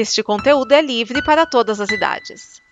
[0.00, 2.62] Este conteúdo é livre para todas as idades.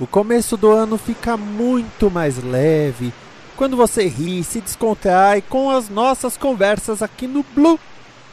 [0.00, 3.12] O começo do ano fica muito mais leve.
[3.56, 7.78] Quando você ri, se descontrai com as nossas conversas aqui no Blue,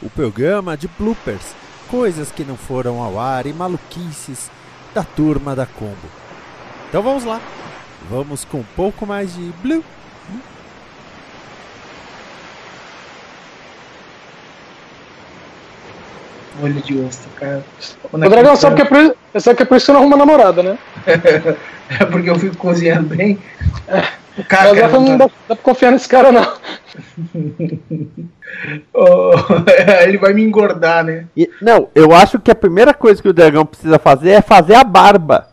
[0.02, 1.54] o programa de bloopers,
[1.88, 4.50] coisas que não foram ao ar e maluquices
[4.94, 5.96] da turma da Combo.
[6.88, 7.40] Então vamos lá,
[8.10, 9.82] vamos com um pouco mais de Blue.
[16.62, 17.64] Olho de osso, cara.
[18.12, 20.00] O Dragão sabe que, é por, isso- sabe que é por isso que você não
[20.00, 20.78] arruma namorada, né?
[22.00, 23.38] É porque eu fico cozinhando bem.
[24.36, 26.46] O Mas cara não dá, dá pra confiar nesse cara, não.
[28.94, 29.32] Oh,
[30.04, 31.24] ele vai me engordar, né?
[31.36, 34.74] E- não, eu acho que a primeira coisa que o dragão precisa fazer é fazer
[34.74, 35.48] a barba.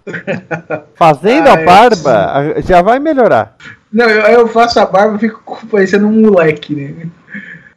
[0.95, 3.55] Fazendo Ah, a é, barba, já vai melhorar.
[3.91, 7.07] Não, eu, eu faço a barba e fico parecendo um moleque, né?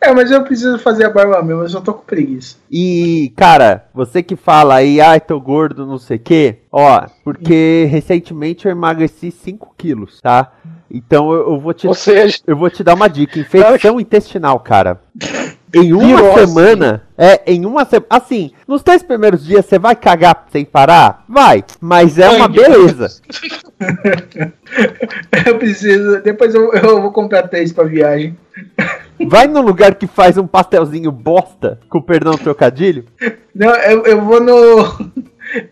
[0.02, 2.56] É, mas eu preciso fazer a barba mesmo, eu só tô com preguiça.
[2.68, 7.86] E, cara, você que fala aí, ai, tô gordo, não sei o quê, ó, porque
[7.88, 10.52] recentemente eu emagreci 5 quilos, tá?
[10.90, 14.58] Então eu, eu vou te Ou seja, eu vou te dar uma dica, infecção intestinal,
[14.58, 15.00] cara.
[15.74, 16.46] Em uma Virose.
[16.46, 21.24] semana, é, em uma semana, assim, nos três primeiros dias você vai cagar sem parar?
[21.26, 23.10] Vai, mas é uma beleza.
[25.46, 26.22] Eu preciso.
[26.22, 28.36] Depois eu, eu vou comprar três pra viagem.
[29.26, 33.04] Vai num lugar que faz um pastelzinho bosta, com perdão do trocadilho.
[33.54, 35.12] Não, eu, eu vou no.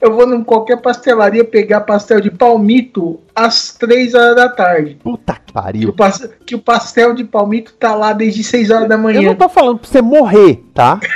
[0.01, 4.97] Eu vou em qualquer pastelaria pegar pastel de palmito às três horas da tarde.
[5.03, 5.95] Puta que Que o, pariu.
[6.47, 9.35] que o pastel de palmito tá lá desde 6 horas da Eu não manhã.
[9.35, 10.99] tô falando pra você morrer, tá?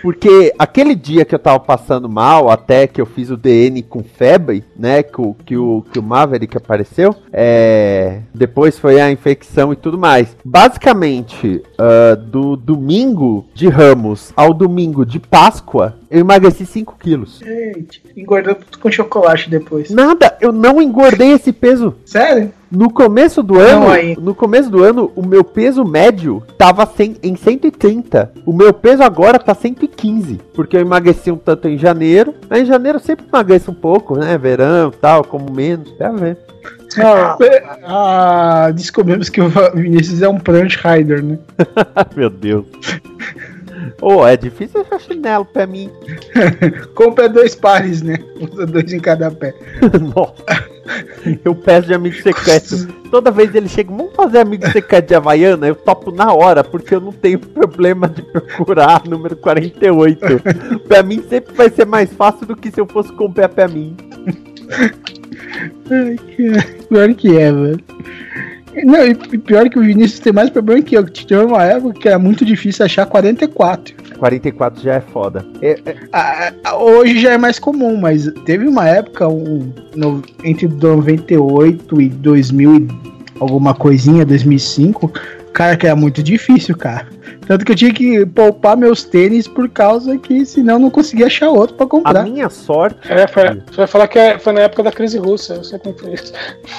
[0.00, 4.02] Porque aquele dia que eu tava passando mal, até que eu fiz o DN com
[4.02, 5.02] febre, né?
[5.02, 9.98] Que o, que o, que o Maverick apareceu, é, depois foi a infecção e tudo
[9.98, 10.34] mais.
[10.42, 17.40] Basicamente, ah, do domingo de Ramos ao domingo de Páscoa, eu emagreci 5 quilos.
[17.44, 19.90] Gente, engordou tudo com chocolate depois.
[19.90, 21.94] Nada, eu não engordei esse peso.
[22.06, 22.52] Sério?
[22.74, 24.16] No começo do Não, ano, aí.
[24.20, 28.32] no começo do ano, o meu peso médio tava cem- em 130.
[28.44, 32.34] O meu peso agora tá 115, porque eu emagreci um tanto em janeiro.
[32.48, 34.36] Mas em janeiro eu sempre emagreço um pouco, né?
[34.36, 36.36] Verão, tal, como menos, é a ver.
[36.98, 37.38] Ah,
[38.66, 41.38] ah, descobrimos que o Vinícius é um Punch Rider, né?
[42.16, 42.66] meu Deus.
[44.00, 45.90] Ô, é difícil achar chinelo pra mim.
[46.94, 48.16] Compra dois pares, né?
[48.40, 49.54] Usa dois em cada pé.
[50.14, 50.73] Nossa.
[51.44, 52.86] Eu peço de amigo secreto.
[53.10, 55.66] Toda vez ele chega, vamos fazer amigo secreto de Havaiana?
[55.66, 60.20] Eu topo na hora, porque eu não tenho problema de procurar número 48.
[60.86, 63.96] pra mim sempre vai ser mais fácil do que se eu fosse comprar pra mim.
[65.90, 66.84] Ai, cara.
[66.88, 67.84] Pior que é, velho.
[68.84, 71.04] Não, e pior que o Vinícius tem mais problema que eu.
[71.04, 73.94] Tinha uma época que era muito difícil achar 44.
[74.18, 75.44] 44 já é foda.
[75.62, 80.66] É, é, Ah, hoje já é mais comum, mas teve uma época um, no- entre
[80.68, 82.88] 98 e 2000 e
[83.40, 85.12] alguma coisinha, 2005,
[85.52, 87.06] cara, que era muito difícil, cara.
[87.46, 91.26] Tanto que eu tinha que poupar meus tênis por causa que senão eu não conseguia
[91.26, 92.22] achar outro pra a comprar.
[92.24, 92.98] minha sorte.
[93.10, 95.78] é, foi, você vai falar que é- foi na época da crise russa, eu sei
[95.78, 96.32] como foi isso.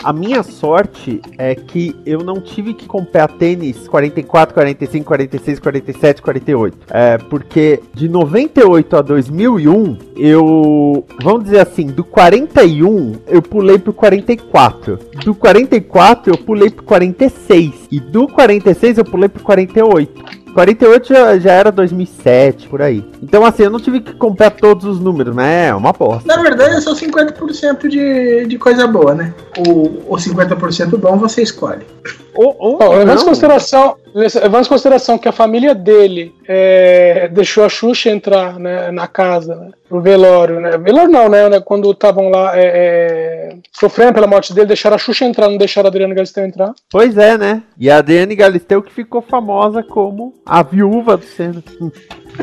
[0.03, 6.22] A minha sorte é que eu não tive que comprar tênis 44, 45, 46, 47,
[6.22, 6.77] 48.
[6.89, 11.06] É, porque de 98 a 2001, eu.
[11.22, 15.00] Vamos dizer assim, do 41 eu pulei pro 44.
[15.23, 17.73] Do 44 eu pulei pro 46.
[17.91, 20.34] E do 46 eu pulei pro 48.
[20.55, 23.05] 48 já, já era 2007, por aí.
[23.21, 26.25] Então, assim, eu não tive que comprar todos os números, mas é uma aposta.
[26.25, 29.33] Na verdade, é só 50% de, de coisa boa, né?
[29.67, 31.85] O, o 50% bom você escolhe.
[32.33, 33.25] Ou, ou Bom, não.
[33.25, 39.07] consideração, levando em consideração que a família dele é, deixou a Xuxa entrar né, na
[39.07, 40.77] casa, né, pro velório, né?
[40.77, 41.49] Velório não, né?
[41.49, 45.57] né, Quando estavam lá é, é, sofrendo pela morte dele, deixaram a Xuxa entrar, não
[45.57, 46.73] deixaram a Adriana Galisteu entrar.
[46.89, 47.62] Pois é, né?
[47.77, 51.61] E a Adriane Galisteu que ficou famosa como a viúva do Senna.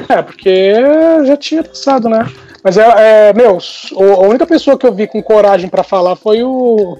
[0.09, 0.75] É, porque
[1.25, 2.27] já tinha passado, né?
[2.63, 6.43] Mas é, é meu, a única pessoa que eu vi com coragem pra falar foi
[6.43, 6.97] o,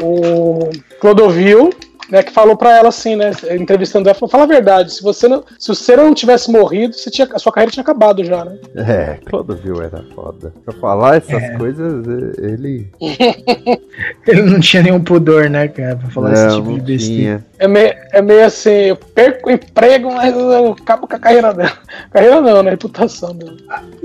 [0.00, 1.70] o Clodovil
[2.10, 5.28] né, que falou pra ela assim, né, entrevistando ela, falou, fala a verdade, se você
[5.28, 8.44] não, se o Cera não tivesse morrido, você tinha, a sua carreira tinha acabado já,
[8.44, 8.56] né?
[8.76, 10.52] É, Clodovil era foda.
[10.64, 11.56] Pra falar essas É.
[11.56, 12.04] coisas,
[12.38, 12.90] ele.
[14.26, 17.44] Ele não tinha nenhum pudor, né, cara, pra falar esse não, tipo de besteira.
[17.58, 21.52] É meio, é meio assim, eu perco o emprego, mas eu acabo com a carreira
[21.52, 21.72] dela.
[22.12, 22.70] Carreira não, né?
[22.70, 23.56] Reputação dela.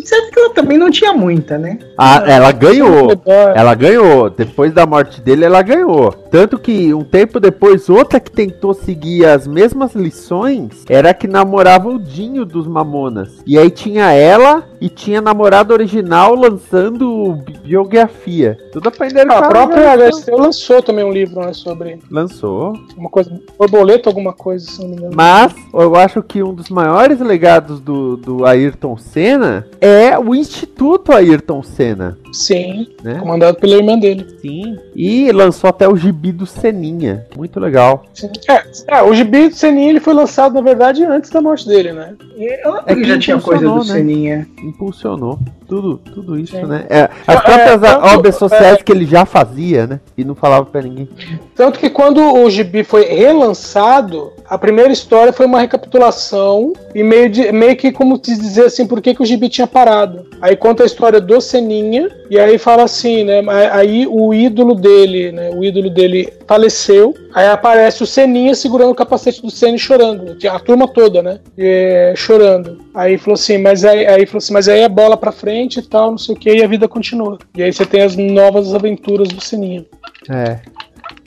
[0.04, 1.78] Certo que ela também não tinha muita, né?
[1.98, 3.12] Ah, ela ganhou.
[3.56, 4.30] Ela ganhou.
[4.30, 6.23] Depois da morte dele, ela ganhou.
[6.34, 11.28] Tanto que um tempo depois, outra que tentou seguir as mesmas lições era a que
[11.28, 13.44] namorava o Dinho dos Mamonas.
[13.46, 18.58] E aí tinha ela e tinha a namorada original lançando bi- biografia.
[18.72, 19.94] Tudo aprendendo A com própria.
[20.10, 22.74] HST lançou também um livro né, sobre Lançou.
[22.98, 25.14] uma coisa, borboleta, alguma coisa, se não me engano.
[25.16, 31.12] Mas eu acho que um dos maiores legados do, do Ayrton Senna é o Instituto
[31.12, 32.18] Ayrton Senna.
[32.32, 33.20] Sim, Né?
[33.20, 34.26] comandado pela irmã dele.
[34.42, 34.76] Sim.
[34.96, 37.26] E lançou até o gibi do Seninha.
[37.36, 38.06] Muito legal.
[38.50, 41.92] É, é, o gibi do Seninha ele foi lançado, na verdade, antes da morte dele,
[41.92, 42.14] né?
[42.38, 43.84] E eu É que já tinha coisa do né?
[43.84, 44.48] Seninha.
[44.64, 45.40] Impulsionou.
[45.68, 46.64] Tudo, tudo isso, Sim.
[46.66, 46.86] né?
[46.90, 50.00] É, as É, próprias tanto- obras sociais que ele já fazia, né?
[50.18, 51.08] E não falava pra ninguém.
[51.56, 57.30] Tanto que quando o gibi foi relançado, a primeira história foi uma recapitulação e meio,
[57.30, 60.26] de, meio que como te dizer assim, por que, que o gibi tinha parado.
[60.42, 63.42] Aí conta a história do Seninha e aí fala assim, né?
[63.72, 65.52] Aí o ídolo dele, né?
[65.56, 67.14] O ídolo dele faleceu.
[67.34, 70.38] Aí aparece o Seninha segurando o capacete do Senna e chorando.
[70.50, 71.40] A turma toda, né?
[71.58, 72.80] É, chorando.
[72.94, 75.84] Aí falou assim, mas aí, aí falou assim, mas aí é bola pra frente e
[75.84, 77.38] tal, não sei o que, e a vida continua.
[77.56, 79.86] E aí você tem as novas aventuras do Seninha.
[80.30, 80.60] É.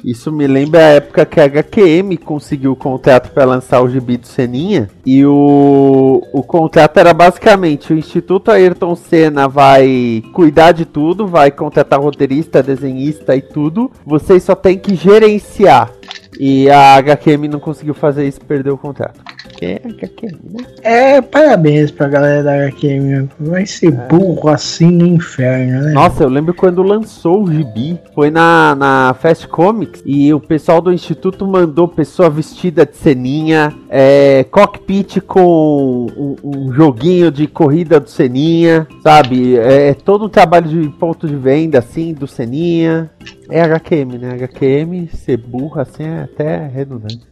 [0.07, 4.17] Isso me lembra a época que a HQM conseguiu o contrato para lançar o gibi
[4.17, 4.89] do Seninha.
[5.05, 11.51] E o, o contrato era basicamente: o Instituto Ayrton Senna vai cuidar de tudo, vai
[11.51, 13.91] contratar roteirista, desenhista e tudo.
[14.07, 15.91] Vocês só tem que gerenciar.
[16.39, 19.21] E a HQM não conseguiu fazer isso, perdeu o contrato.
[19.61, 20.67] É, HQM, né?
[20.83, 23.29] É, parabéns pra galera da HQM.
[23.41, 25.93] Vai ser burro assim no inferno, né?
[25.93, 30.81] Nossa, eu lembro quando lançou o gibi, foi na, na Fast Comics e o pessoal
[30.81, 37.99] do instituto mandou pessoa vestida de ceninha, é, cockpit com um, um joguinho de corrida
[37.99, 39.57] do Seninha, sabe?
[39.57, 43.11] É, todo um trabalho de ponto de venda assim do Seninha.
[43.49, 44.35] É HQM, né?
[44.35, 47.27] HQM ser burro assim é até redundante.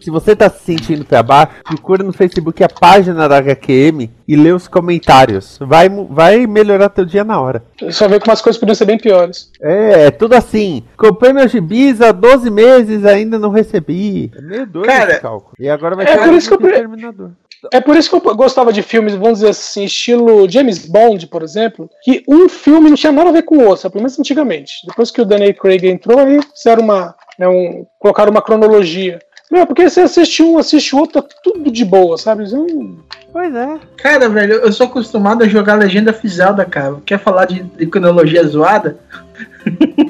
[0.00, 4.36] Se você tá se sentindo pra baixo, procura no Facebook a página da HQM e
[4.36, 5.58] lê os comentários.
[5.60, 7.62] Vai, vai melhorar teu dia na hora.
[7.90, 9.50] Só vê como as coisas podiam ser bem piores.
[9.60, 10.84] É, é tudo assim.
[10.96, 14.30] Comprei meus gibis há 12 meses ainda não recebi.
[14.36, 15.54] É meio doido Cara, esse cálculo.
[15.58, 17.30] E agora vai é ter por isso que eu Exterminador.
[17.72, 21.42] É por isso que eu gostava de filmes, vamos dizer assim, estilo James Bond, por
[21.42, 24.86] exemplo, que um filme não tinha nada a ver com o outro, pelo menos antigamente.
[24.86, 27.14] Depois que o Daniel Craig entrou, aí fizeram uma.
[27.38, 29.18] Né, um, colocaram uma cronologia.
[29.50, 32.44] Meu, porque você assiste um, assiste o outro, tá tudo de boa, sabe?
[32.54, 32.98] Hum,
[33.32, 33.78] Pois é.
[33.96, 36.96] Cara, velho, eu sou acostumado a jogar legenda Fizelda, cara.
[37.04, 38.98] Quer falar de, de cronologia zoada?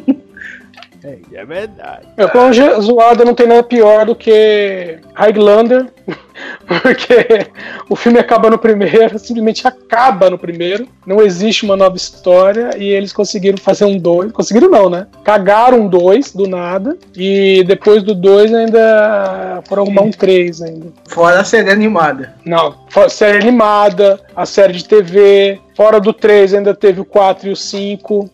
[1.05, 2.06] É, verdade.
[2.17, 5.87] Meu, cronologia zoada não tem nada pior do que Highlander,
[6.67, 7.47] porque
[7.89, 12.89] o filme acaba no primeiro, simplesmente acaba no primeiro, não existe uma nova história e
[12.89, 15.06] eles conseguiram fazer um dois, conseguiram não, né?
[15.25, 20.89] Cagaram um dois do nada e depois do dois ainda foram arrumar um três ainda.
[21.09, 22.35] Fora a série animada.
[22.45, 27.47] Não, fora série animada, a série de TV, fora do 3 ainda teve o 4
[27.47, 28.29] e o 5,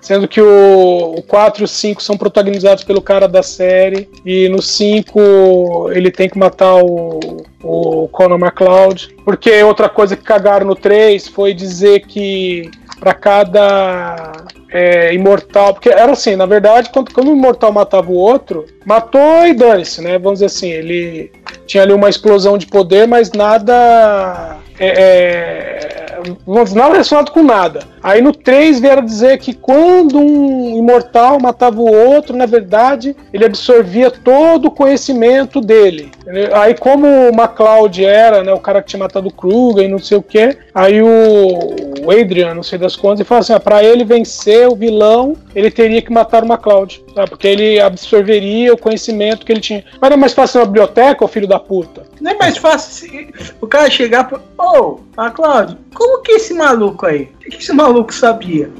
[0.00, 4.48] sendo que o, o 4 e o 5 são protagonizados pelo cara da série, e
[4.48, 7.18] no 5 ele tem que matar o,
[7.64, 12.70] o Conor McLeod, porque outra coisa que cagaram no 3 foi dizer que
[13.00, 14.30] para cada
[14.70, 19.44] é, imortal, porque era assim, na verdade, quando, quando o imortal matava o outro, matou
[19.44, 20.16] e dane-se, né?
[20.16, 21.32] Vamos dizer assim, ele
[21.66, 24.58] tinha ali uma explosão de poder, mas nada.
[24.78, 26.07] É, é,
[26.46, 27.80] vamos dizer, nada relacionado com nada.
[28.02, 33.44] Aí no 3 vieram dizer que quando um imortal matava o outro, na verdade, ele
[33.44, 36.10] absorvia todo o conhecimento dele.
[36.52, 39.98] Aí, como o MacLeod era, né, o cara que tinha matado o Kruger e não
[39.98, 43.60] sei o que, aí o, o Adrian, não sei das contas, ele falou assim: ah,
[43.60, 47.26] pra ele vencer o vilão, ele teria que matar o MacLeod, tá?
[47.26, 49.84] porque ele absorveria o conhecimento que ele tinha.
[50.00, 52.06] Mas era mais fácil na biblioteca, ô filho da puta.
[52.18, 53.28] Não é mais fácil
[53.60, 54.40] o cara chegar pra.
[54.58, 57.28] Ô, ah, Cláudio, como que esse maluco aí?
[57.46, 58.70] O que esse maluco sabia?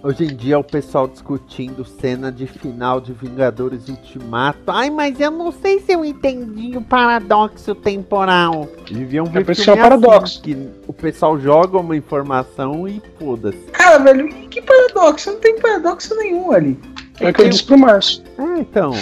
[0.00, 4.60] Hoje em dia o pessoal discutindo cena de final de Vingadores Ultimato.
[4.68, 8.68] Ai, mas eu não sei se eu entendi o paradoxo temporal.
[8.88, 10.40] Deviam ver É por isso que filme chama paradoxo.
[10.40, 13.58] assim, que o pessoal joga uma informação e foda-se.
[13.72, 15.32] Cara, velho, que paradoxo?
[15.32, 16.78] Não tem paradoxo nenhum ali.
[17.20, 18.22] É o que eu disse pro Márcio.
[18.38, 18.92] É, então.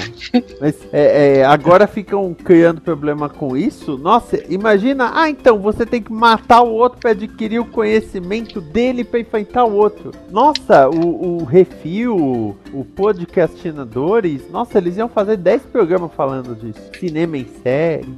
[0.60, 3.98] Mas é, é, agora ficam criando problema com isso.
[3.98, 5.12] Nossa, imagina.
[5.14, 9.64] Ah, então você tem que matar o outro para adquirir o conhecimento dele para enfrentar
[9.64, 10.12] o outro.
[10.30, 14.50] Nossa, o, o Refil, o Podcastinadores.
[14.50, 16.80] Nossa, eles iam fazer 10 programas falando disso.
[16.98, 18.14] Cinema em série.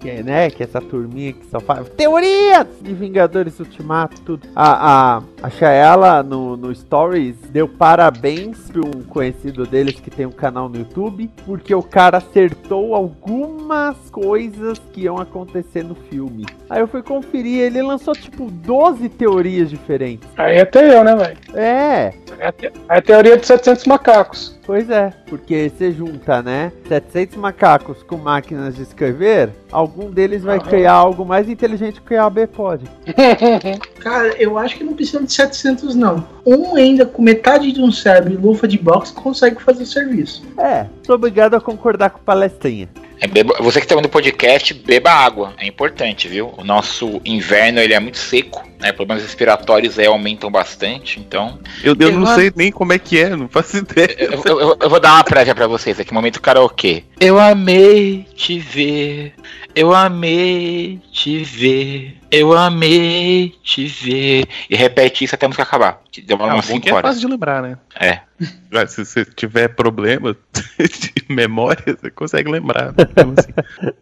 [0.00, 4.48] Que, é, né, que essa turminha que só faz teorias de Vingadores Ultimato, tudo.
[4.56, 10.24] A, a, a Shaela no, no Stories deu parabéns para um conhecido deles que tem
[10.24, 16.46] um canal no YouTube, porque o cara acertou algumas coisas que iam acontecer no filme.
[16.70, 20.28] Aí eu fui conferir, ele lançou tipo 12 teorias diferentes.
[20.36, 21.36] Aí até eu, né, velho?
[21.60, 24.56] É, É a te- é a teoria de 700 macacos.
[24.64, 30.58] Pois é, porque você junta, né, 700 macacos com máquinas de escrever, algum deles vai
[30.58, 30.64] Aham.
[30.68, 32.84] criar algo mais inteligente que o AB pode.
[34.00, 36.24] Cara, eu acho que não precisa de 700, não.
[36.46, 40.42] Um ainda com metade de um cérebro e lufa de boxe consegue fazer o serviço.
[40.56, 42.88] É, sou obrigado a concordar com o palestrinha.
[43.20, 45.52] É, beba- você que está vendo o podcast, beba água.
[45.58, 46.54] É importante, viu?
[46.56, 48.92] O nosso inverno ele é muito seco, né?
[48.92, 51.58] Problemas respiratórios aí aumentam bastante, então.
[51.84, 54.16] Eu, eu não Eu- sei nem como é que é, não faço ideia.
[54.18, 57.04] Eu, eu- eu- eu vou dar uma prévia pra vocês aqui, momento karaokê.
[57.20, 59.34] Eu amei te ver,
[59.74, 64.46] eu amei te ver, eu amei te ver.
[64.68, 66.00] E repete isso até a música acabar.
[66.10, 67.08] que Demora Ah, umas bom que 5 é horas.
[67.10, 67.76] fácil de lembrar, né?
[67.98, 68.20] É.
[68.88, 70.34] Se você tiver problema
[70.78, 72.86] de memória, você consegue lembrar.
[72.92, 72.94] né?
[73.10, 73.50] Então, assim,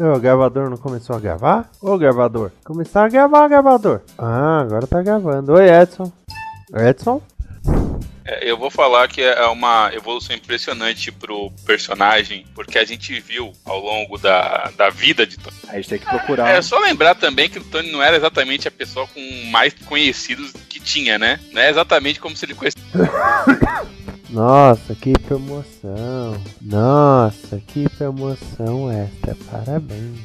[0.00, 1.68] Ô, o gravador não começou a gravar?
[1.82, 4.00] Ô, gravador, começar a gravar, gravador.
[4.16, 5.52] Ah, agora tá gravando.
[5.54, 6.12] Oi, Edson.
[6.72, 7.20] Edson?
[8.28, 13.52] É, Eu vou falar que é uma evolução impressionante pro personagem, porque a gente viu
[13.64, 15.56] ao longo da, da vida de Tony.
[15.68, 16.50] A gente tem que procurar.
[16.50, 19.20] É só lembrar também que o Tony não era exatamente a pessoa com
[19.50, 21.40] mais conhecidos que tinha, né?
[21.52, 22.84] Não é exatamente como se ele conhecesse.
[24.30, 26.36] Nossa, que promoção.
[26.60, 29.34] Nossa, que promoção esta.
[29.50, 30.18] Parabéns.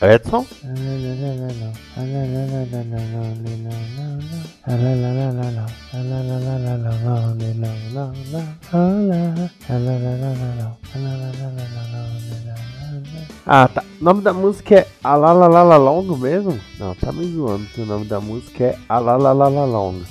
[0.00, 0.46] Edson?
[13.44, 13.82] Ah, tá.
[14.00, 16.58] O nome da música é Alalalalong mesmo?
[16.78, 20.02] Não, tá me zoando que o nome da música é Alalalalong.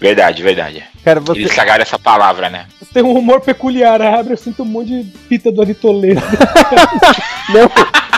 [0.00, 0.84] Verdade, verdade.
[1.04, 1.40] Cara, você.
[1.40, 2.66] Eles cagaram essa palavra, né?
[2.78, 6.20] Você tem um humor peculiar, abre, eu sinto um monte de fita do Ari Toledo.
[7.48, 7.70] Não,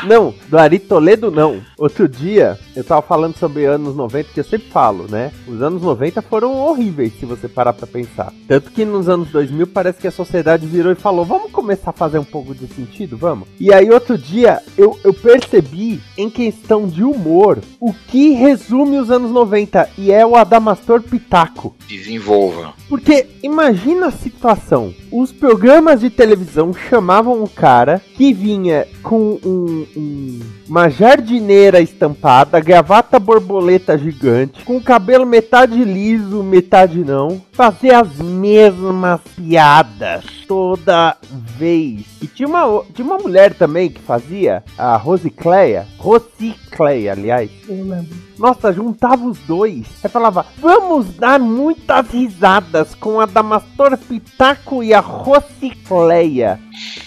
[0.05, 1.61] não, do Ari Toledo não.
[1.79, 5.31] Outro dia, eu tava falando sobre anos 90, que eu sempre falo, né?
[5.47, 8.33] Os anos 90 foram horríveis, se você parar pra pensar.
[8.49, 11.93] Tanto que nos anos 2000 parece que a sociedade virou e falou: vamos começar a
[11.93, 13.47] fazer um pouco de sentido, vamos?
[13.59, 19.11] E aí, outro dia, eu, eu percebi, em questão de humor, o que resume os
[19.11, 21.75] anos 90, e é o Adamastor Pitaco.
[21.87, 22.73] Desenvolva.
[22.89, 29.87] Porque imagina a situação: os programas de televisão chamavam um cara que vinha com um-
[29.97, 37.93] um- uma jardineira estampada, gravata borboleta gigante, com o cabelo metade liso, metade não, fazer
[37.93, 41.17] as mesmas piadas toda
[41.59, 42.07] vez.
[42.23, 47.51] E tinha uma, tinha uma mulher também que fazia, a Rosicleia, Rosicleia, aliás.
[47.69, 48.30] Eu lembro.
[48.41, 49.85] Nossa, juntava os dois.
[50.03, 56.59] Aí falava, vamos dar muitas risadas com a Damastor Pitaco e a Rocicleia.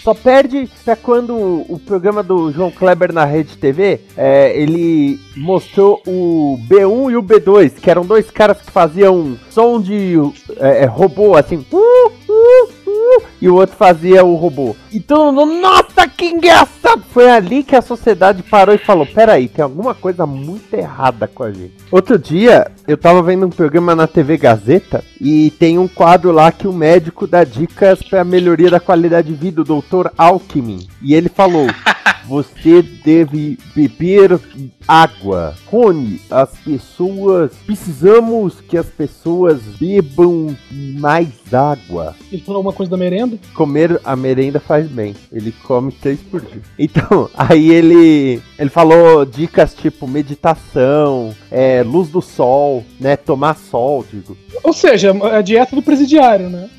[0.04, 6.00] Só perde pra quando o programa do João Kleber na Rede TV, é, ele mostrou
[6.06, 10.14] o B1 e o B2, que eram dois caras que faziam som de
[10.58, 11.66] é, é, robô, assim.
[11.72, 14.76] Uh, uh, uh, e o outro fazia o robô.
[14.94, 17.02] E todo mundo, nossa, que engraçado!
[17.10, 21.42] Foi ali que a sociedade parou e falou: peraí, tem alguma coisa muito errada com
[21.42, 21.74] a gente.
[21.90, 26.52] Outro dia, eu tava vendo um programa na TV Gazeta e tem um quadro lá
[26.52, 30.10] que o médico dá dicas pra melhoria da qualidade de vida, o Dr.
[30.16, 30.86] Alckmin.
[31.02, 31.66] E ele falou:
[32.26, 34.38] você deve beber
[34.86, 35.54] água.
[35.66, 37.52] Rony, as pessoas.
[37.66, 42.14] Precisamos que as pessoas bebam mais água.
[42.30, 43.38] Ele falou alguma coisa da merenda?
[43.54, 45.14] Comer a merenda faz bem.
[45.32, 46.62] Ele come três por dia.
[46.78, 48.40] Então, aí ele.
[48.58, 53.16] Ele falou dicas tipo meditação, é, luz do sol, né?
[53.16, 54.36] Tomar sol, digo.
[54.62, 56.68] Ou seja, a dieta do presidiário, né?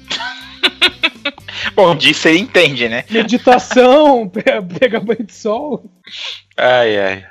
[1.76, 3.04] Bom, disso você entende, né?
[3.10, 4.44] Meditação, pe-
[4.80, 5.84] pegar banho de sol.
[6.58, 7.24] Ai, ai.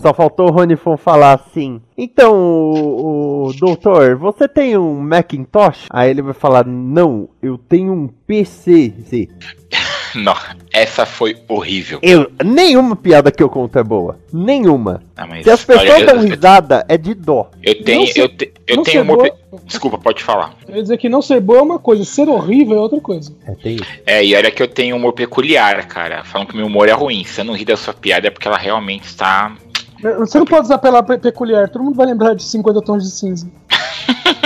[0.00, 1.80] Só faltou o Ronifon falar assim.
[1.96, 5.86] Então, o, o doutor, você tem um Macintosh?
[5.90, 9.28] Aí ele vai falar: Não, eu tenho um PC.
[10.22, 10.34] Não,
[10.72, 11.98] essa foi horrível.
[12.02, 14.18] Eu, nenhuma piada que eu conto é boa.
[14.32, 15.02] Nenhuma.
[15.16, 17.50] Ah, mas Se as pessoas dão risada, é de dó.
[17.62, 19.16] eu tenho, Não ser- eu, te- eu não tenho ser humor.
[19.18, 20.54] boa- Desculpa, pode falar.
[20.68, 23.32] Eu ia dizer que não ser boa é uma coisa, ser horrível é outra coisa.
[23.46, 23.84] É, tem isso.
[24.06, 26.22] É, e olha que eu tenho um humor peculiar, cara.
[26.24, 27.24] Falam que meu humor é ruim.
[27.24, 29.54] Se eu não rir da sua piada é porque ela realmente está.
[30.20, 33.10] Você não pode usar pela pe- peculiar, todo mundo vai lembrar de 50 tons de
[33.10, 33.48] cinza.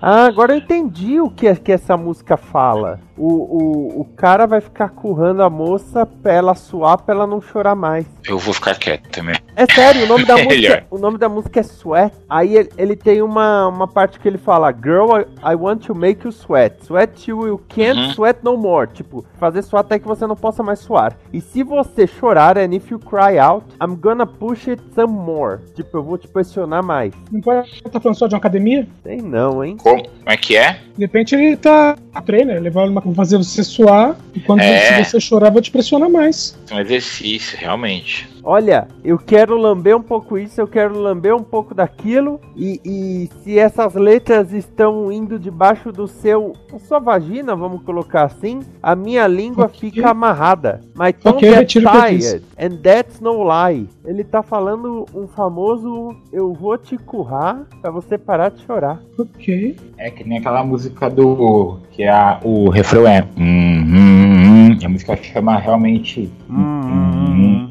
[0.00, 3.00] Ah, agora eu entendi o que, é que essa música fala.
[3.18, 7.40] O, o, o cara vai ficar currando a moça pra ela suar, pra ela não
[7.40, 8.06] chorar mais.
[8.26, 9.34] Eu vou ficar quieto também.
[9.56, 10.84] É sério, o nome da música, Melhor.
[10.90, 12.14] o nome da música é Sweat.
[12.28, 15.94] Aí ele, ele tem uma, uma parte que ele fala: Girl, I, I want to
[15.94, 16.84] make you sweat.
[16.84, 18.10] Sweat you, you can't Uhum.
[18.12, 18.88] sweat no more.
[18.92, 21.16] Tipo, fazer suar até que você não possa mais suar.
[21.32, 25.58] E se você chorar, and if you cry out, I'm gonna push it some more.
[25.74, 27.12] Tipo, eu vou te pressionar mais.
[27.32, 28.86] Não pode estar falando só de uma academia?
[29.02, 29.76] Tem não, hein?
[29.82, 30.78] Como, como é que é?
[30.96, 35.02] De repente ele tá a trainer, ele vai uma- fazer você suar e quando É.
[35.02, 36.56] se você chorar, vai te pressionar mais.
[36.70, 38.28] É um exercício, realmente.
[38.44, 42.40] Olha, eu quero lamber um pouco isso, eu quero lamber um pouco daquilo.
[42.56, 46.54] E, e se essas letras estão indo debaixo do seu.
[46.86, 49.90] sua vagina, vamos colocar assim, a minha língua Ok.
[49.90, 50.80] fica amarrada.
[50.94, 52.30] My tongue Ok, gets retiro o que eu disse.
[52.38, 52.44] tired.
[52.58, 53.88] And that's no lie.
[54.06, 58.98] Ele tá falando um famoso eu vou te currar pra você parar de chorar.
[59.18, 59.76] Ok.
[59.98, 61.80] É que nem aquela música do.
[61.90, 63.24] que é a- o refrão é.
[63.36, 66.30] Hum, hum, hum, a música chama realmente.
[66.50, 67.67] Hum,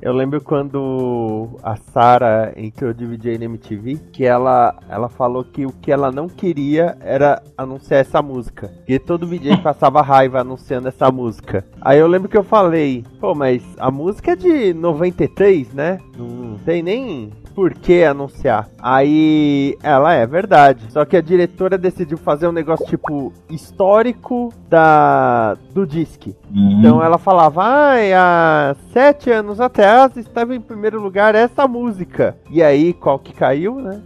[0.00, 5.66] Eu lembro quando a Sarah entrou de VJ na MTV, que ela, ela falou que
[5.66, 8.68] o que ela não queria era anunciar essa música.
[8.68, 11.64] Porque todo VJ passava raiva anunciando essa música.
[11.80, 15.98] Aí eu lembro que eu falei, pô, mas a música é de 93, né?
[16.16, 18.68] Não tem nem por que anunciar.
[18.80, 20.92] Aí ela é verdade.
[20.92, 26.36] Só que a diretora decidiu fazer um negócio tipo histórico da do disque.
[26.54, 32.36] Então ela falava, ai, há sete anos atrás estava em primeiro lugar essa música.
[32.50, 34.00] E aí, qual que caiu, né?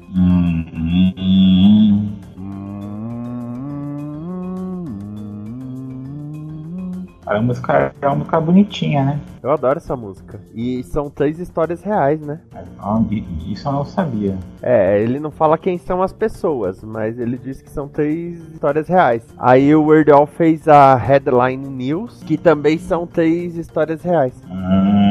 [7.25, 9.21] A música é uma música bonitinha, né?
[9.43, 10.41] Eu adoro essa música.
[10.55, 12.41] E são três histórias reais, né?
[13.47, 14.37] Isso eu não sabia.
[14.61, 18.89] É, ele não fala quem são as pessoas, mas ele diz que são três histórias
[18.89, 19.25] reais.
[19.39, 24.35] Aí o Weird Al fez a Headline News, que também são três histórias reais.
[24.51, 25.02] Hum.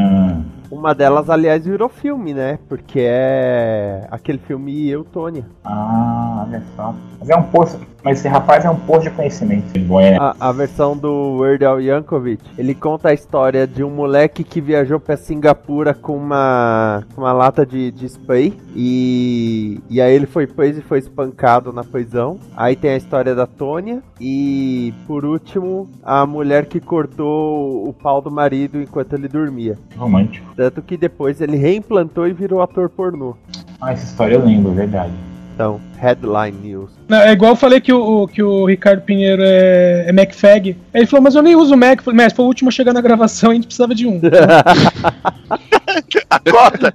[0.82, 2.58] Uma delas, aliás, virou filme, né?
[2.68, 5.46] Porque é aquele filme Eutônia.
[5.64, 6.96] Ah, olha só.
[7.20, 7.80] Mas é um poço.
[8.04, 9.72] Mas esse rapaz é um poço de conhecimento.
[10.00, 10.18] É.
[10.18, 14.60] A, a versão do Weird Al Yankovic, ele conta a história de um moleque que
[14.60, 20.26] viajou pra Singapura com uma, com uma lata de, de spray e, e aí ele
[20.26, 22.40] foi preso e foi espancado na prisão.
[22.56, 28.22] Aí tem a história da Tônia e, por último, a mulher que cortou o pau
[28.22, 29.78] do marido enquanto ele dormia.
[29.96, 30.54] Romântico.
[30.56, 33.36] Tanto que depois ele reimplantou e virou ator pornô.
[33.80, 35.14] Ah, essa história eu lembro, verdade.
[35.62, 36.90] Então, headline news.
[37.08, 40.76] Não, é igual eu falei que o, que o Ricardo Pinheiro é, é MacFag.
[40.92, 42.00] Ele falou, mas eu nem uso Mac.
[42.00, 44.08] Eu falei, mas foi o último a chegar na gravação e a gente precisava de
[44.08, 44.20] um.
[46.30, 46.94] A cota!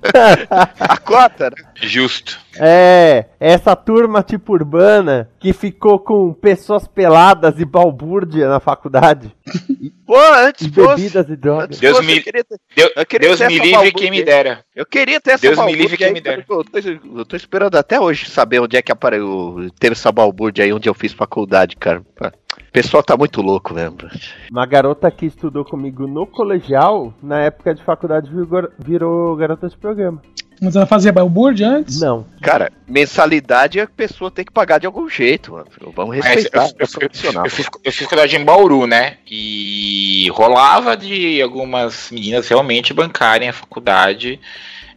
[0.81, 1.57] A cota, né?
[1.77, 2.39] Justo.
[2.59, 9.35] É, essa turma tipo urbana que ficou com pessoas peladas e balbúrdia na faculdade.
[10.07, 10.97] Pô, antes E fosse.
[11.03, 11.65] bebidas e drogas.
[11.67, 14.11] Antes Deus fosse, me- eu queria ter, Deus, Eu queria Deus me livre balbúrdia quem
[14.11, 14.65] me dera.
[14.75, 16.45] eu queria ter essa Deus me balbúrdia livre quem aí, me dera.
[16.49, 16.79] Eu tô,
[17.19, 19.69] eu tô esperando até hoje saber onde é que apareceu.
[19.79, 22.03] Teve essa balbúrdia aí onde eu fiz faculdade, cara.
[22.77, 23.97] O pessoal tá muito louco mesmo.
[24.51, 29.75] Uma garota que estudou comigo no colegial, na época de faculdade, virou, virou garota de
[29.79, 30.21] programa.
[30.61, 31.99] Mas ela fazia balbúrdia antes?
[32.03, 32.27] Não.
[32.43, 35.67] Cara, mensalidade a pessoa tem que pagar de algum jeito, mano.
[35.95, 36.67] Vamos Mas respeitar.
[36.67, 37.45] eu, eu, é profissional.
[37.47, 39.17] eu, fiz, eu fiz faculdade em Bauru, né?
[39.27, 44.39] E rolava de algumas meninas realmente bancarem a faculdade.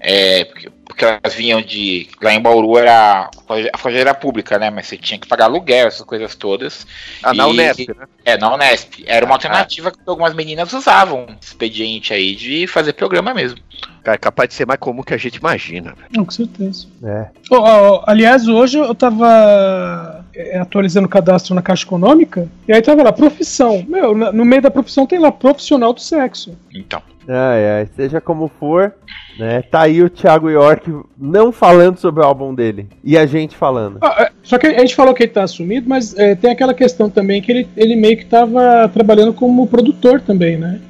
[0.01, 2.07] é, porque, porque elas vinham de.
[2.21, 3.29] Lá em Bauru era.
[3.73, 4.69] A faculdade era pública, né?
[4.69, 6.85] Mas você tinha que pagar aluguel, essas coisas todas.
[7.23, 8.05] Ah, na E- Unesp, né?
[8.25, 9.03] É, na Unesp.
[9.07, 9.37] Era uma Ah.
[9.37, 11.25] alternativa que algumas meninas usavam.
[11.41, 13.57] Expediente aí de fazer programa mesmo.
[14.03, 15.93] Cara, é capaz de ser mais comum que a gente imagina.
[16.15, 16.87] Não, com certeza.
[17.03, 17.27] É.
[17.51, 20.18] Ó, ó, aliás, hoje eu tava
[20.59, 23.83] atualizando o cadastro na Caixa Econômica e aí tava lá, profissão.
[23.87, 26.57] Meu, no meio da profissão tem lá, profissional do sexo.
[26.73, 27.01] Então.
[27.31, 28.91] Ai, ai, seja como for,
[29.37, 29.61] né?
[29.61, 32.87] Tá aí o Thiago York não falando sobre o álbum dele.
[33.03, 33.99] E a gente falando.
[34.01, 36.73] Ah, é, só que a gente falou que ele tá assumido, mas é, tem aquela
[36.73, 40.81] questão também que ele, ele meio que tava trabalhando como produtor também, né?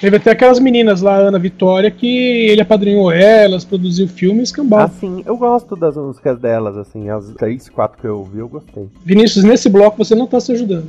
[0.00, 4.80] Teve até aquelas meninas lá, Ana Vitória, que ele apadrinhou elas, produziu filmes, escambau.
[4.80, 8.88] Assim, eu gosto das músicas delas, assim, as três, quatro que eu ouvi, eu gostei.
[9.04, 10.86] Vinícius, nesse bloco você não tá se ajudando.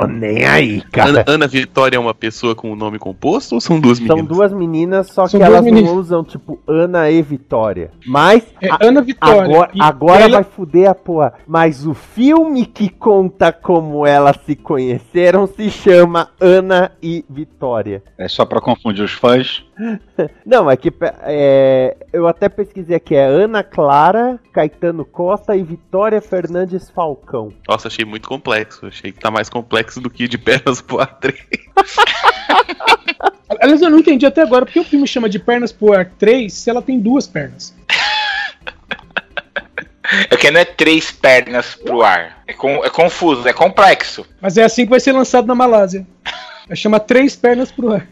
[0.00, 1.24] Tô nem aí, Ana, cara.
[1.26, 4.28] Ana Vitória é uma pessoa com o nome composto ou são duas São meninas?
[4.28, 5.90] duas meninas, só São que elas meninas.
[5.90, 7.90] não usam, tipo, Ana e Vitória.
[8.06, 9.42] Mas É a- Ana Vitória.
[9.42, 11.34] agora, agora ela- vai fuder a porra.
[11.46, 18.02] Mas o filme que conta como elas se conheceram se chama Ana e Vitória.
[18.18, 19.64] É só pra confundir os fãs.
[20.46, 26.20] Não, é que é, eu até pesquisei aqui, é Ana Clara, Caetano Costa e Vitória
[26.20, 27.52] Fernandes Falcão.
[27.68, 28.86] Nossa, achei muito complexo.
[28.86, 31.38] Achei que tá mais complexo do que de pernas pro ar 3.
[33.60, 36.52] Aliás, eu não entendi até agora porque o filme chama de Pernas pro Ar 3
[36.52, 37.74] se ela tem duas pernas.
[40.30, 42.42] É que não é três pernas pro ar.
[42.46, 44.24] É, com- é confuso, é complexo.
[44.40, 46.06] Mas é assim que vai ser lançado na Malásia.
[46.68, 48.06] Vai chamar Três Pernas pro Ar.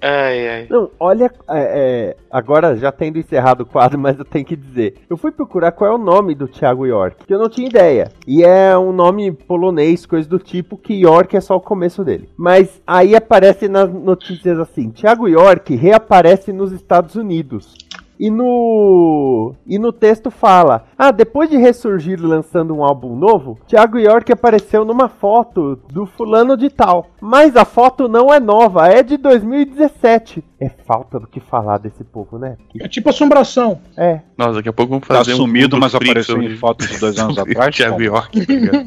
[0.00, 0.66] Ai, ai.
[0.70, 4.94] Não, olha, é, é, agora já tendo encerrado o quadro, mas eu tenho que dizer.
[5.08, 8.10] Eu fui procurar qual é o nome do Thiago York, que eu não tinha ideia.
[8.26, 12.28] E é um nome polonês, coisa do tipo, que York é só o começo dele.
[12.36, 17.74] Mas aí aparece nas notícias assim: Thiago York reaparece nos Estados Unidos.
[18.20, 23.96] E no, e no texto fala: Ah, depois de ressurgir lançando um álbum novo, Thiago
[23.98, 27.10] York apareceu numa foto do fulano de tal.
[27.20, 30.42] Mas a foto não é nova, é de 2017.
[30.60, 32.56] É falta do que falar desse povo, né?
[32.70, 33.78] Que- É tipo assombração.
[33.96, 34.20] É.
[34.36, 36.98] Nossa, daqui a pouco vamos Tá fazer um sumido, Google mas apareceu em fotos de
[36.98, 37.74] dois anos atrás.
[37.76, 38.02] Thiago.
[38.02, 38.84] York, tá?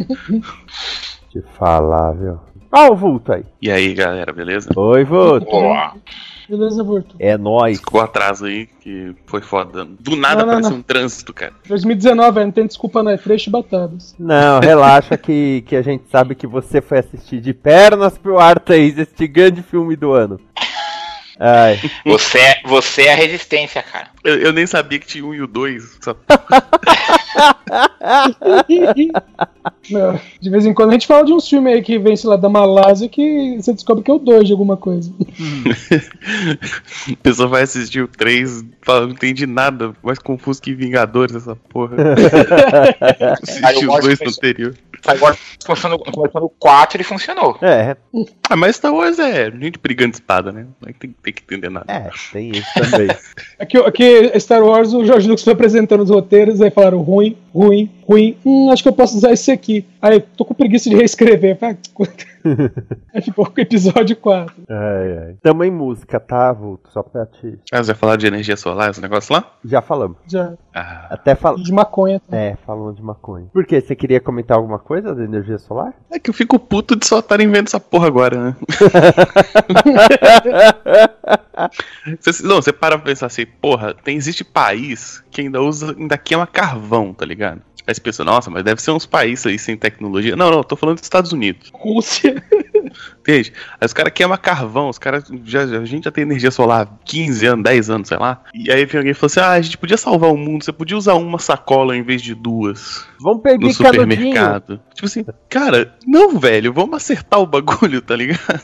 [1.30, 2.38] Te falar, viu?
[2.74, 3.44] Ó o vulto aí.
[3.62, 4.70] E aí, galera, beleza?
[4.76, 5.46] Oi, vulto.
[5.50, 5.91] Ó,
[6.49, 7.15] Beleza, Vorto.
[7.19, 7.80] É nóis.
[7.80, 9.86] Ficou atraso aí, que foi foda.
[9.99, 10.77] Do nada Não, não, apareceu não.
[10.80, 11.54] um trânsito, cara.
[11.67, 14.15] 2019, não tem desculpa não, é freixo e batadas.
[14.19, 18.60] Não, relaxa que, que a gente sabe que você foi assistir de pernas pro ar
[18.60, 20.39] 3, este grande filme do ano.
[21.43, 21.80] Ai.
[22.06, 24.10] você, é, você é a resistência, cara.
[24.23, 25.97] Eu, eu nem sabia que tinha um e o dois.
[29.89, 32.30] Não, de vez em quando a gente fala de uns filmes aí que vem, sei
[32.30, 35.12] lá, da Malásia que você descobre que é o 2 de alguma coisa.
[37.12, 41.56] A pessoa vai assistir o 3 fala, não entendi nada, mais confuso que Vingadores essa
[41.56, 41.95] porra.
[43.63, 44.75] Aí Assisti eu os dois no anterior.
[45.06, 47.58] Agora, começando começando o 4, ele funcionou.
[47.62, 47.95] É,
[48.49, 50.67] Ah, mas Star Wars é gente brigando de espada, né?
[50.80, 51.86] Não tem, tem que entender nada.
[51.91, 53.08] é, tem isso também.
[53.60, 57.89] Aqui, aqui Star Wars, o George Lucas foi apresentando os roteiros, aí falaram ruim, ruim,
[58.07, 58.37] ruim.
[58.45, 59.85] Hum, acho que eu posso usar esse aqui.
[60.01, 61.57] Aí, tô com preguiça de reescrever.
[63.13, 64.55] Aí ficou com o episódio 4.
[64.67, 65.35] Ai, ai.
[65.43, 66.89] Tamo em música, tá, vulto?
[66.91, 67.59] Só pra te.
[67.71, 69.51] Ah, você vai falar de energia solar, esse negócio lá?
[69.63, 70.17] Já falamos.
[70.27, 70.53] Já.
[70.73, 71.63] Ah, Até falamos.
[71.63, 72.19] De maconha.
[72.31, 73.45] É, falando de maconha.
[73.53, 73.79] Por quê?
[73.79, 75.93] Você queria comentar alguma coisa da energia solar?
[76.11, 78.55] é que eu fico puto de só estarem vendo essa porra agora, né?
[82.19, 86.17] Você- não, você para pra pensar assim, porra, tem, existe país que ainda usa, ainda
[86.17, 87.40] queima carvão, tá ligado?
[87.88, 90.36] Aí você pensa, nossa, mas deve ser uns países aí sem tecnologia.
[90.36, 91.71] Não, não, tô falando dos Estados Unidos.
[91.73, 92.41] Rússia.
[93.19, 93.54] Entende?
[93.80, 95.23] Aí os caras queimam carvão, os caras.
[95.45, 98.43] Já, a gente já tem energia solar há 15 anos, 10 anos, sei lá.
[98.54, 100.71] E aí vem alguém e fala assim: ah, a gente podia salvar o mundo, você
[100.71, 104.08] podia usar uma sacola em vez de duas Vamos no perder canudinho.
[104.08, 104.80] supermercado.
[104.93, 108.62] Tipo assim, cara, não, velho, vamos acertar o bagulho, tá ligado?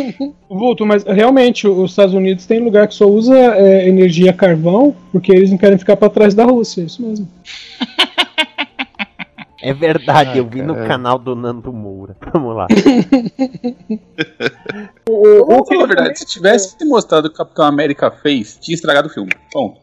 [0.48, 5.32] Vulto, mas realmente os Estados Unidos tem lugar que só usa é, energia carvão porque
[5.32, 6.82] eles não querem ficar pra trás da Rússia.
[6.82, 7.28] Isso mesmo.
[9.62, 10.88] É verdade, eu vi no cara.
[10.88, 12.16] canal do Nando Moura.
[12.32, 12.66] Vamos lá.
[15.06, 19.08] Vamos falar a verdade, se tivesse mostrado o que o Capitão América fez, tinha estragado
[19.08, 19.30] o filme.
[19.52, 19.76] Bom,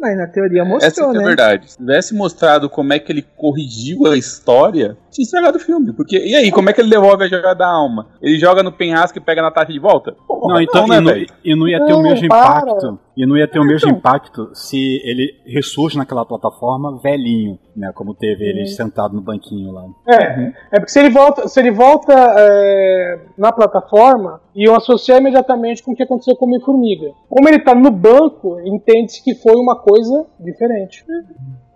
[0.00, 1.26] Mas na teoria essa mostrou, que é a né?
[1.28, 1.70] verdade.
[1.70, 5.92] Se tivesse mostrado como é que ele corrigiu a história, tinha estragado o filme.
[5.92, 8.08] Porque, e aí, como é que ele devolve a jogada da alma?
[8.20, 10.16] Ele joga no penhasco e pega na taxa de volta?
[10.26, 11.26] Porra, Não, então, né, e, não, velho?
[11.44, 12.60] e não ia ter o Não, mesmo para.
[12.62, 12.98] impacto.
[13.14, 17.92] E não ia ter o mesmo impacto se ele ressurge naquela plataforma velhinho, né?
[17.94, 19.84] Como teve ele sentado no banquinho lá.
[20.08, 25.82] É, é porque se ele volta, se ele volta é, na plataforma, iam associar imediatamente
[25.82, 27.12] com o que aconteceu com o Homem-Formiga.
[27.28, 31.04] Como ele tá no banco, entende-se que foi uma coisa diferente.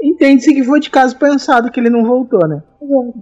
[0.01, 2.63] Entende-se que foi de caso pensado que ele não voltou, né?
[2.81, 3.13] Não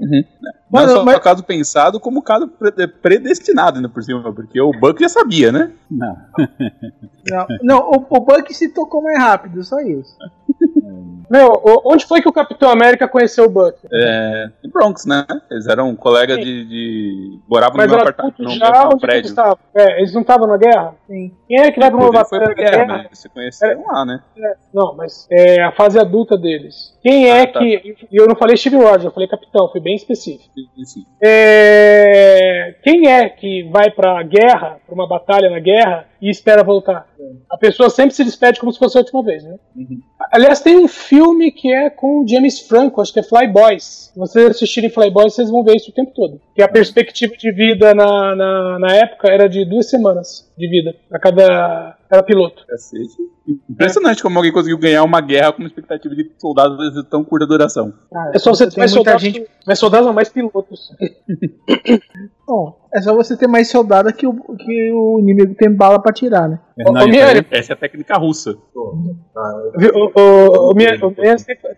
[0.75, 5.01] Mano, só mas- caso pensado, como caso pre- predestinado ainda por cima, porque o banco
[5.01, 5.73] já sabia, né?
[5.91, 6.17] Não.
[7.29, 10.17] Não, não o, o Buck se tocou mais rápido, só isso.
[11.31, 13.79] Meu, o- onde foi que o Capitão América conheceu o Buck?
[13.91, 15.25] É, no Bronx, né?
[15.51, 16.43] Eles eram colegas Sim.
[16.45, 17.39] de, de.
[17.49, 19.29] moravam Mas no mesmo era apartamento, no já, eles prédio.
[19.31, 19.59] estavam?
[19.75, 20.95] É, eles não estavam na guerra?
[21.07, 21.33] Sim.
[21.49, 23.07] Quem é que vai pra uma Ele foi batalha pra guerra, guerra?
[23.09, 24.21] mas se conheceram lá, né?
[24.73, 26.95] Não, mas é a fase adulta deles.
[27.03, 27.59] Quem é Ah, tá.
[27.61, 27.97] que.
[28.13, 30.53] E eu não falei Steve Rogers, eu falei Capitão, fui bem específico.
[30.85, 31.05] Sim.
[31.23, 37.07] É, Quem é que vai pra guerra, pra uma batalha na guerra, e espera voltar?
[37.51, 39.57] A pessoa sempre se despede como se fosse a última vez, né?
[39.77, 40.01] Uhum.
[40.33, 44.11] Aliás, tem um filme que é com o James Franco, acho que é Flyboys.
[44.13, 46.41] Se vocês assistirem Flyboys, vocês vão ver isso o tempo todo.
[46.55, 50.95] Que a perspectiva de vida na, na, na época era de duas semanas de vida
[51.09, 52.65] para cada, cada piloto.
[52.67, 53.35] Cacete.
[53.69, 57.47] Impressionante como alguém conseguiu ganhar uma guerra com uma expectativa de soldados de tão curta
[57.47, 57.93] duração.
[58.33, 60.91] É só você ter tem mais muita soldados, gente- mais soldados não, mais pilotos.
[62.47, 66.13] Bom, é só você ter mais soldado que o, que o inimigo tem bala pra
[66.13, 66.59] tirar, né?
[66.79, 67.47] Hernani, ô, Miele.
[67.51, 68.55] essa é a técnica russa.
[69.77, 71.09] Viu, O, o, o, o minha- tem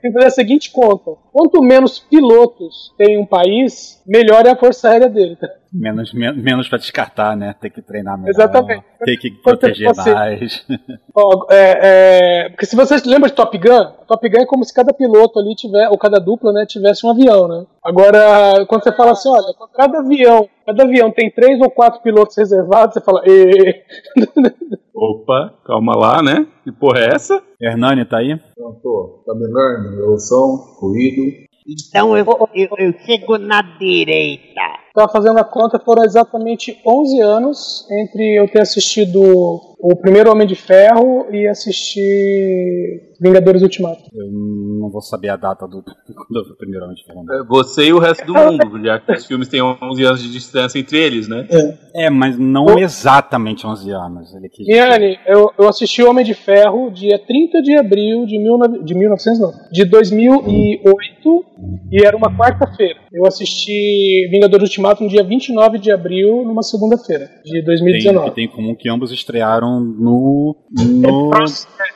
[0.03, 4.89] que fazer a seguinte conta: quanto menos pilotos tem um país, melhor é a força
[4.89, 5.37] aérea dele.
[5.37, 5.49] tá?
[5.79, 7.55] Menos, men menos pra descartar, né?
[7.61, 8.31] Tem que treinar melhor.
[8.31, 8.85] Exatamente.
[9.05, 10.67] Tem que proteger você- mais.
[11.15, 14.73] Ó, é, é, porque se vocês lembram de Top Gun, Top Gun é como se
[14.73, 17.67] cada piloto ali tiver, ou cada dupla, né, tivesse um avião, né?
[17.85, 22.37] Agora, quando você fala assim, olha, cada avião, cada avião tem três ou quatro pilotos
[22.37, 23.83] reservados, você fala, "Ê".
[24.95, 26.47] Opa, calma lá, né?
[26.65, 27.43] Que porra é essa?
[27.61, 28.31] Hernani, tá aí?
[28.57, 29.23] Não tô.
[29.27, 30.01] Tá me vendo?
[30.01, 31.45] Eu som, ruído.
[31.69, 34.63] Então eu, eu, eu chego na direita.
[34.97, 40.47] Tava fazendo a conta, foram exatamente 11 anos entre eu ter assistido o primeiro Homem
[40.47, 44.03] de Ferro e assistir Vingadores Ultimato.
[44.15, 45.83] Eu não vou saber a data do
[46.15, 47.25] quando eu fui o primeiro Homem de Ferro.
[47.25, 47.35] não.
[47.35, 50.31] É Você e o resto do mundo, já que os filmes têm 11 anos de
[50.31, 51.47] distância entre eles, né?
[51.95, 54.35] É, mas não exatamente 11 anos.
[54.35, 54.67] Ele quis.
[54.67, 59.41] Miane, eu, eu assisti Homem de Ferro dia 30 de abril de, 19, de 1900,
[59.41, 61.45] não, de 2008
[61.91, 63.01] e era uma quarta-feira.
[63.13, 68.29] Eu assisti Vingadores Ultimato no dia 29 de abril, numa segunda-feira de Tem, 2019.
[68.29, 71.31] que tem em comum que ambos estrearam no, no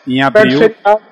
[0.07, 0.61] em abril.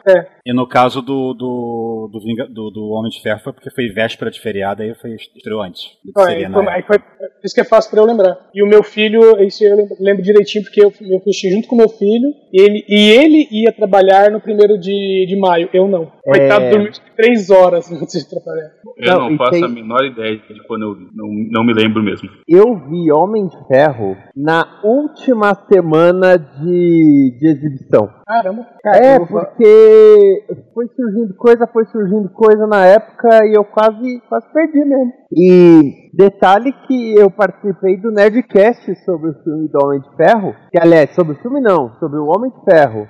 [0.06, 0.37] é.
[0.48, 3.88] E no caso do do, do, Vinga- do, do Homem de Ferro foi porque foi
[3.88, 5.82] véspera de feriado, aí foi estreou antes.
[6.24, 6.98] seria foi, aí foi-
[7.44, 8.34] isso que é fácil pra eu lembrar.
[8.54, 11.74] E o meu filho, isso eu lembro, lembro direitinho, porque eu, eu assisti junto com
[11.74, 15.86] o meu filho, e ele, e ele ia trabalhar no primeiro de, de maio, eu
[15.86, 16.10] não.
[16.24, 16.70] Coitado, É.
[16.70, 18.70] dormiu três horas antes de trabalhar.
[18.96, 21.08] Eu Não, não, faço tem- a menor ideia de quando eu vi.
[21.14, 22.28] Não, não me lembro mesmo.
[22.48, 28.08] Eu vi Homem de Ferro na última semana de, de exibição.
[28.26, 28.66] Caramba.
[28.86, 30.37] É, porque
[30.74, 35.12] foi surgindo coisa, foi surgindo coisa na época e eu quase, quase perdi mesmo.
[35.30, 40.80] E detalhe que eu participei do Nerdcast sobre o filme do Homem de Ferro, que
[40.80, 43.06] aliás, sobre o filme não, sobre o Homem de Ferro.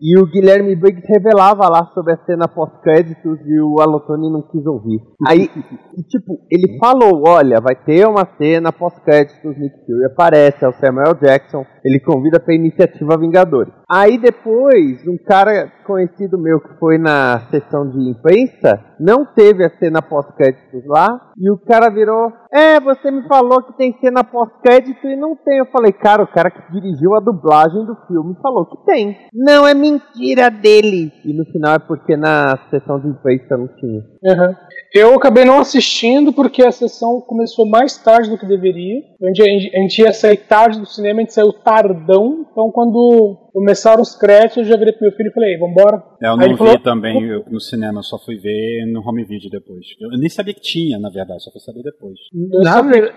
[0.00, 4.66] E o Guilherme Briggs revelava lá sobre a cena pós-créditos e o Alotone não quis
[4.66, 5.00] ouvir.
[5.26, 5.48] Aí,
[5.96, 10.72] e, tipo, ele falou, olha, vai ter uma cena pós-créditos, Nick Fury aparece, é o
[10.72, 13.72] Samuel Jackson, ele convida pra iniciativa Vingadores.
[13.90, 19.70] Aí depois, um cara conhecido meu que foi na sessão de imprensa, não teve a
[19.78, 25.06] cena pós-créditos lá, e o cara virou, é, você me falou que tem cena pós-crédito
[25.06, 25.58] e não tem.
[25.58, 29.16] Eu falei, cara, o cara que dirigiu a dublagem do filme falou que tem.
[29.32, 31.12] Não, é mentira dele.
[31.24, 34.00] E no final é porque na sessão de imprensa não tinha.
[34.22, 34.54] Uhum.
[34.94, 39.02] Eu acabei não assistindo porque a sessão começou mais tarde do que deveria.
[39.22, 42.46] A gente, a gente- a gente ia sair tarde do cinema, a gente saiu tardão.
[42.50, 46.02] Então, quando começaram os créditos, eu já virei pro meu filho e falei: "Ei, vambora.
[46.22, 49.24] É, eu não vi falou- também eu- no cinema, eu só fui ver no home
[49.24, 49.86] video depois.
[49.98, 52.18] Eu nem sabia que tinha, na verdade, só fui saber depois.
[52.34, 53.14] Eu verdade,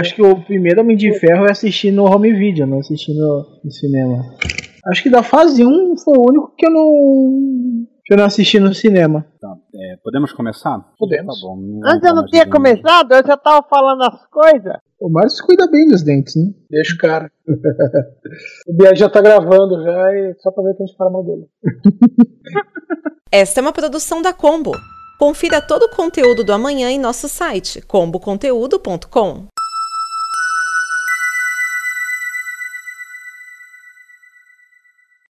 [0.00, 3.44] acho que o primeiro Homem de Ferro eu assisti no home video, não assisti no,
[3.62, 4.22] no cinema.
[4.86, 7.84] Acho que da fase 1 foi o único que eu não.
[8.06, 9.26] que eu não assisti no cinema.
[9.40, 10.78] Tá, é, podemos começar?
[10.98, 11.40] Podemos.
[11.40, 11.80] Tá bom.
[11.84, 14.76] Antes eu não tinha começado, eu já tava falando as coisas.
[15.04, 16.50] O Márcio cuida bem dos dentes, né?
[16.70, 17.30] Deixa o cara.
[18.66, 21.22] o Biag já tá gravando já, e só pra ver que a gente fala mal
[21.22, 21.46] dele.
[23.30, 24.72] Esta é uma produção da Combo.
[25.18, 29.48] Confira todo o conteúdo do amanhã em nosso site comboconteúdo.com.